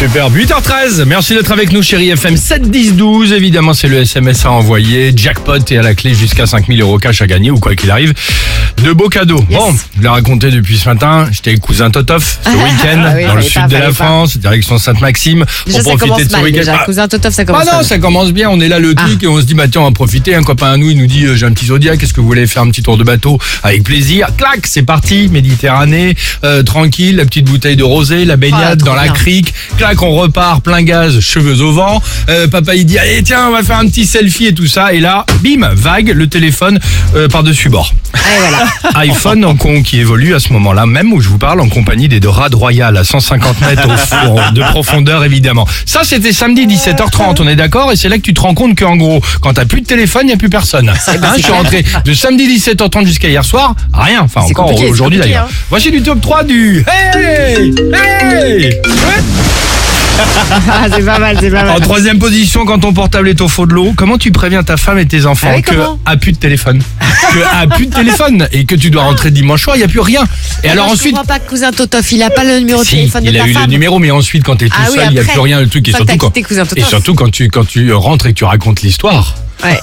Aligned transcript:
Superbe. 0.00 0.34
8h13. 0.34 1.04
Merci 1.04 1.34
d'être 1.34 1.52
avec 1.52 1.72
nous, 1.72 1.82
chérie 1.82 2.08
FM 2.08 2.34
7 2.34 2.70
10 2.70 2.94
12. 2.94 3.34
Évidemment, 3.34 3.74
c'est 3.74 3.86
le 3.86 3.98
SMS 3.98 4.46
à 4.46 4.50
envoyer. 4.50 5.12
Jackpot 5.14 5.58
et 5.68 5.76
à 5.76 5.82
la 5.82 5.94
clé 5.94 6.14
jusqu'à 6.14 6.46
5000 6.46 6.80
euros 6.80 6.96
cash 6.96 7.20
à 7.20 7.26
gagner 7.26 7.50
ou 7.50 7.58
quoi 7.58 7.74
qu'il 7.74 7.90
arrive. 7.90 8.14
De 8.84 8.92
beaux 8.92 9.08
cadeaux. 9.10 9.44
Bon, 9.50 9.74
je 9.96 10.02
l'ai 10.02 10.08
raconté 10.08 10.50
depuis 10.50 10.78
ce 10.78 10.88
matin. 10.88 11.26
J'étais 11.30 11.50
avec 11.50 11.60
cousin 11.60 11.90
Totov 11.90 12.24
ce 12.44 12.48
week-end 12.50 13.02
Ah 13.06 13.12
oui, 13.14 13.26
dans 13.26 13.34
le 13.34 13.42
sud 13.42 13.60
pas, 13.62 13.68
de 13.68 13.74
la 13.74 13.86
pas. 13.88 13.92
France, 13.92 14.38
direction 14.38 14.78
Sainte-Maxime. 14.78 15.44
Profitait 15.44 15.96
commence 15.98 16.24
de 16.24 16.30
ce 16.30 16.36
week-end. 16.40 16.72
Ah, 16.72 16.84
Cousin 16.86 17.06
Totov, 17.06 17.32
ça 17.32 17.42
ah 17.42 17.44
commence 17.44 17.66
non, 17.66 17.72
mal. 17.72 17.84
ça 17.84 17.98
commence 17.98 18.32
bien. 18.32 18.48
On 18.48 18.58
est 18.58 18.68
là 18.68 18.78
le 18.78 18.94
truc 18.94 19.22
et 19.22 19.26
on 19.26 19.38
se 19.38 19.44
dit, 19.44 19.52
bah 19.52 19.68
tiens, 19.68 19.82
on 19.82 19.84
va 19.84 19.90
profiter. 19.90 20.34
Un 20.34 20.42
copain 20.42 20.72
à 20.72 20.76
nous, 20.78 20.88
il 20.90 20.96
nous 20.96 21.06
dit, 21.06 21.26
euh, 21.26 21.36
j'ai 21.36 21.44
un 21.44 21.52
petit 21.52 21.66
zodiac. 21.66 21.98
Qu'est-ce 21.98 22.14
que 22.14 22.20
vous 22.22 22.26
voulez 22.26 22.46
faire 22.46 22.62
un 22.62 22.70
petit 22.70 22.82
tour 22.82 22.96
de 22.96 23.04
bateau 23.04 23.38
avec 23.62 23.82
plaisir 23.84 24.28
Clac, 24.38 24.60
c'est 24.66 24.82
parti. 24.82 25.28
Méditerranée, 25.28 26.16
euh, 26.44 26.62
tranquille, 26.62 27.16
la 27.16 27.26
petite 27.26 27.44
bouteille 27.44 27.76
de 27.76 27.84
rosé, 27.84 28.24
la 28.24 28.36
baignade 28.36 28.62
Ah, 28.72 28.76
trop 28.76 28.86
dans 28.86 28.94
la 28.94 29.08
crique. 29.08 29.52
Clac, 29.76 30.00
on 30.00 30.12
repart, 30.12 30.62
plein 30.64 30.82
gaz, 30.82 31.20
cheveux 31.20 31.60
au 31.60 31.72
vent. 31.72 32.00
Euh, 32.30 32.48
papa, 32.48 32.74
il 32.74 32.86
dit, 32.86 32.98
allez, 32.98 33.22
tiens, 33.22 33.48
on 33.48 33.52
va 33.52 33.62
faire 33.62 33.78
un 33.78 33.86
petit 33.86 34.06
selfie 34.06 34.46
et 34.46 34.54
tout 34.54 34.66
ça. 34.68 34.94
Et 34.94 35.00
là, 35.00 35.26
bim, 35.42 35.68
vague, 35.74 36.12
le 36.14 36.26
téléphone 36.28 36.78
euh, 37.14 37.28
par-dessus 37.28 37.68
bord. 37.68 37.92
Allez, 38.14 38.22
voilà. 38.40 38.69
iPhone 38.94 39.44
en 39.44 39.56
con 39.56 39.82
qui 39.82 40.00
évolue 40.00 40.34
à 40.34 40.40
ce 40.40 40.52
moment-là, 40.52 40.86
même 40.86 41.12
où 41.12 41.20
je 41.20 41.28
vous 41.28 41.38
parle 41.38 41.60
en 41.60 41.68
compagnie 41.68 42.08
des 42.08 42.20
deux 42.20 42.28
rades 42.28 42.54
royales 42.54 42.96
à 42.96 43.04
150 43.04 43.60
mètres 43.62 43.86
au 43.88 43.96
fond 43.96 44.36
de 44.54 44.62
profondeur 44.70 45.24
évidemment. 45.24 45.66
Ça 45.86 46.00
c'était 46.04 46.32
samedi 46.32 46.66
17h30, 46.66 47.36
on 47.40 47.48
est 47.48 47.56
d'accord 47.56 47.92
Et 47.92 47.96
c'est 47.96 48.08
là 48.08 48.16
que 48.16 48.22
tu 48.22 48.34
te 48.34 48.40
rends 48.40 48.54
compte 48.54 48.78
qu'en 48.78 48.96
gros, 48.96 49.20
quand 49.40 49.54
t'as 49.54 49.64
plus 49.64 49.80
de 49.82 49.86
téléphone, 49.86 50.22
il 50.24 50.28
n'y 50.28 50.32
a 50.32 50.36
plus 50.36 50.50
personne. 50.50 50.88
Hein, 50.88 50.94
je 51.36 51.42
suis 51.42 51.52
rentré 51.52 51.84
de 52.04 52.14
samedi 52.14 52.46
17h30 52.58 53.06
jusqu'à 53.06 53.28
hier 53.28 53.44
soir, 53.44 53.74
rien. 53.92 54.22
Enfin 54.22 54.42
encore 54.62 54.80
aujourd'hui 54.88 55.18
d'ailleurs. 55.18 55.46
hein. 55.50 55.54
Voici 55.70 55.90
du 55.90 56.02
top 56.02 56.20
3 56.20 56.44
du 56.44 56.84
Hey 57.14 57.74
Hey 57.92 58.80
Ouais. 58.84 59.59
Ah, 60.50 60.86
c'est 60.94 61.04
pas 61.04 61.18
mal, 61.18 61.36
c'est 61.40 61.50
pas 61.50 61.62
En 61.62 61.66
mal. 61.66 61.80
troisième 61.80 62.18
position, 62.18 62.64
quand 62.64 62.78
ton 62.80 62.92
portable 62.92 63.28
est 63.28 63.40
au 63.40 63.48
fond 63.48 63.66
de 63.66 63.72
l'eau, 63.74 63.92
comment 63.96 64.18
tu 64.18 64.32
préviens 64.32 64.62
ta 64.62 64.76
femme 64.76 64.98
et 64.98 65.06
tes 65.06 65.26
enfants 65.26 65.48
Ah 65.50 65.56
oui, 65.56 65.62
que 65.62 65.74
a 66.06 66.16
plus 66.16 66.32
de 66.32 66.38
téléphone 66.38 66.82
Que 67.32 67.38
a 67.62 67.66
plus 67.66 67.86
de 67.86 67.94
téléphone 67.94 68.48
et 68.52 68.64
que 68.64 68.74
tu 68.74 68.90
dois 68.90 69.02
rentrer 69.04 69.30
dimanche 69.30 69.62
soir, 69.62 69.76
il 69.76 69.80
n'y 69.80 69.84
a 69.84 69.88
plus 69.88 70.00
rien. 70.00 70.24
Et 70.64 70.68
alors 70.68 70.86
Moi, 70.86 70.94
ensuite, 70.94 71.12
Je 71.14 71.16
comprends 71.20 71.24
pas 71.34 71.38
que 71.38 71.48
cousin 71.48 71.70
Totov, 71.72 72.04
il 72.12 72.22
a 72.22 72.30
pas 72.30 72.44
le 72.44 72.58
numéro 72.58 72.82
de 72.82 72.88
téléphone 72.88 73.24
de 73.24 73.30
il 73.30 73.40
a 73.40 73.46
eu 73.46 73.52
le 73.54 73.66
numéro, 73.66 73.98
mais 73.98 74.10
ensuite 74.10 74.44
quand 74.44 74.56
t'es 74.56 74.66
tout 74.68 74.76
Ah 74.78 74.88
oui, 74.90 74.96
seul, 74.96 75.06
il 75.10 75.12
n'y 75.14 75.18
a 75.20 75.24
plus 75.24 75.40
rien, 75.40 75.60
le 75.60 75.68
truc. 75.68 75.88
Et 75.88 75.92
surtout, 75.92 76.16
quand, 76.16 76.36
et 76.76 76.82
surtout 76.82 77.14
quand 77.14 77.30
tu 77.30 77.48
quand 77.48 77.66
tu 77.66 77.92
rentres 77.92 78.26
et 78.26 78.30
que 78.32 78.38
tu 78.38 78.44
racontes 78.44 78.82
l'histoire. 78.82 79.34
Ouais. 79.62 79.80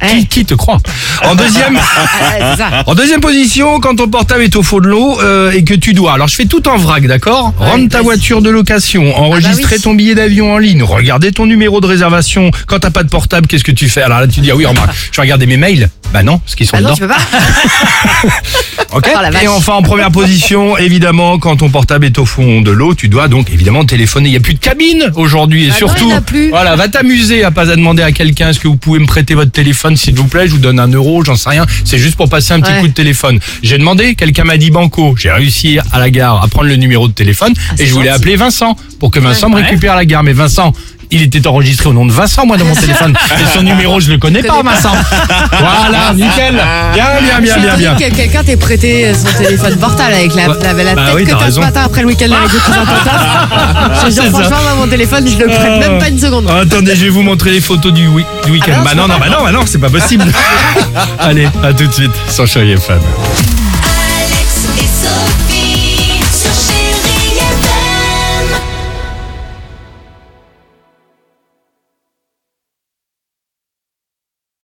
qui, 0.08 0.26
qui 0.26 0.44
te 0.44 0.54
croit 0.54 0.78
En 1.24 1.34
deuxième. 1.34 1.78
Ah, 1.78 2.54
ouais. 2.58 2.64
En 2.86 2.94
deuxième 2.94 3.20
position, 3.20 3.80
quand 3.80 3.96
ton 3.96 4.08
portable 4.08 4.42
est 4.42 4.56
au 4.56 4.62
fond 4.62 4.80
de 4.80 4.88
l'eau 4.88 5.20
euh, 5.20 5.50
et 5.52 5.64
que 5.64 5.74
tu 5.74 5.92
dois, 5.94 6.14
alors 6.14 6.28
je 6.28 6.34
fais 6.34 6.46
tout 6.46 6.66
en 6.68 6.76
vrac, 6.76 7.06
d'accord 7.06 7.52
Rendre 7.58 7.88
ta 7.88 7.98
vas-y. 7.98 8.04
voiture 8.04 8.42
de 8.42 8.50
location, 8.50 9.16
enregistrer 9.16 9.76
oui. 9.76 9.82
ton 9.82 9.94
billet 9.94 10.14
d'avion 10.14 10.54
en 10.54 10.58
ligne, 10.58 10.82
regarder 10.82 11.32
ton 11.32 11.46
numéro 11.46 11.80
de 11.80 11.86
réservation. 11.86 12.50
Quand 12.66 12.80
t'as 12.80 12.90
pas 12.90 13.02
de 13.04 13.08
portable, 13.08 13.46
qu'est-ce 13.46 13.64
que 13.64 13.72
tu 13.72 13.88
fais 13.88 14.02
Alors 14.02 14.20
là, 14.20 14.26
tu 14.28 14.40
dis 14.40 14.50
ah 14.50 14.56
oui, 14.56 14.66
remarque, 14.66 14.90
je 15.12 15.16
vais 15.16 15.22
regarder 15.22 15.46
mes 15.46 15.56
mails. 15.56 15.88
Bah 16.12 16.22
non, 16.22 16.38
parce 16.38 16.54
qu'ils 16.54 16.66
sont 16.66 16.76
Ah 16.76 16.80
non, 16.80 16.94
dedans. 16.94 16.96
tu 16.96 17.02
peux 17.02 17.08
pas. 17.08 18.34
Ok. 18.92 19.08
Oh 19.14 19.36
et 19.42 19.48
enfin 19.48 19.74
en 19.74 19.82
première 19.82 20.10
position, 20.10 20.76
évidemment, 20.78 21.38
quand 21.38 21.56
ton 21.56 21.70
portable 21.70 22.06
est 22.06 22.18
au 22.18 22.24
fond 22.24 22.60
de 22.60 22.70
l'eau, 22.70 22.94
tu 22.94 23.08
dois 23.08 23.28
donc 23.28 23.50
évidemment 23.50 23.84
téléphoner. 23.84 24.28
Il 24.28 24.32
n'y 24.32 24.36
a 24.36 24.40
plus 24.40 24.54
de 24.54 24.58
cabine 24.58 25.10
aujourd'hui 25.16 25.66
et 25.66 25.70
Ah 25.72 25.74
surtout, 25.76 26.10
plus. 26.26 26.48
voilà, 26.50 26.76
va 26.76 26.88
t'amuser 26.88 27.44
à 27.44 27.50
pas 27.50 27.70
à 27.70 27.76
demander 27.76 28.02
à 28.02 28.12
quelqu'un 28.12 28.50
est-ce 28.50 28.60
que 28.60 28.68
vous 28.68 28.76
pouvez 28.76 28.98
me 29.00 29.06
prêter 29.06 29.34
votre 29.34 29.50
téléphone 29.50 29.96
s'il 29.96 30.14
vous 30.14 30.28
plaît, 30.28 30.46
je 30.46 30.52
vous 30.52 30.58
donne 30.58 30.78
un 30.80 30.88
euro, 30.88 31.24
j'en 31.24 31.36
sais 31.36 31.50
rien. 31.50 31.66
C'est 31.84 31.98
juste 31.98 32.16
pour 32.16 32.28
passer 32.28 32.52
un 32.54 32.60
petit 32.60 32.72
Ouais. 32.72 32.80
coup 32.80 32.88
de 32.88 32.92
téléphone. 32.94 33.38
J'ai 33.62 33.78
demandé, 33.78 34.14
quelqu'un 34.14 34.44
m'a 34.44 34.56
dit 34.56 34.70
banco. 34.70 35.14
J'ai 35.18 35.30
réussi 35.30 35.78
à 35.92 35.98
la 35.98 36.10
gare 36.10 36.42
à 36.42 36.48
prendre 36.48 36.68
le 36.68 36.76
numéro 36.76 37.08
de 37.08 37.12
téléphone 37.12 37.52
Ah, 37.70 37.74
et 37.78 37.86
je 37.86 37.92
voulais 37.92 38.06
gentil. 38.06 38.16
appeler 38.18 38.36
Vincent 38.36 38.76
pour 39.00 39.10
que 39.10 39.18
Vincent 39.18 39.48
me 39.50 39.56
récupère 39.56 39.92
à 39.92 39.96
la 39.96 40.04
gare. 40.04 40.22
Mais 40.22 40.32
Vincent. 40.32 40.72
Il 41.10 41.22
était 41.22 41.46
enregistré 41.46 41.88
au 41.88 41.92
nom 41.92 42.04
de 42.04 42.12
Vincent, 42.12 42.46
moi, 42.46 42.56
dans 42.56 42.64
mon 42.64 42.74
téléphone. 42.74 43.14
Et 43.40 43.56
son 43.56 43.62
numéro, 43.62 44.00
je 44.00 44.10
le 44.10 44.18
connais 44.18 44.42
pas. 44.42 44.62
Vincent. 44.62 44.92
Voilà, 45.50 46.12
nickel. 46.14 46.54
Bien, 46.94 47.04
bien, 47.22 47.40
bien, 47.40 47.58
bien, 47.58 47.76
bien. 47.76 47.94
Que 47.94 48.14
quelqu'un 48.14 48.42
t'ait 48.42 48.56
prêté 48.56 49.12
son 49.14 49.42
téléphone 49.42 49.76
portable 49.76 50.14
avec 50.14 50.34
la, 50.34 50.48
la, 50.48 50.72
la 50.72 50.94
Bah 50.94 51.06
tête 51.06 51.14
oui, 51.14 51.24
que 51.24 51.30
t'as 51.30 51.50
ce 51.50 51.60
matin 51.60 51.82
après 51.84 52.02
le 52.02 52.08
week-end 52.08 52.30
avec. 52.32 52.50
Je 54.16 54.20
franchement, 54.30 54.56
moi, 54.62 54.74
mon 54.78 54.88
téléphone, 54.88 55.26
je 55.28 55.36
le 55.38 55.46
prête 55.46 55.78
même 55.80 55.98
pas 55.98 56.08
une 56.08 56.18
seconde. 56.18 56.46
Ah, 56.50 56.60
attendez, 56.62 56.96
je 56.96 57.04
vais 57.04 57.10
vous 57.10 57.22
montrer 57.22 57.50
les 57.52 57.60
photos 57.60 57.92
du, 57.92 58.02
du 58.06 58.50
week-end. 58.50 58.72
Ah 58.76 58.82
bah 58.84 58.94
non, 58.94 59.06
non, 59.08 59.16
bah 59.18 59.26
non, 59.30 59.44
bah 59.44 59.52
non, 59.52 59.60
c'est 59.66 59.78
pas 59.78 59.90
possible. 59.90 60.24
Allez, 61.18 61.48
à 61.62 61.72
tout 61.72 61.86
de 61.86 61.92
suite 61.92 62.12
sur 62.30 62.46
Chérie 62.46 62.72
FM. 62.72 63.00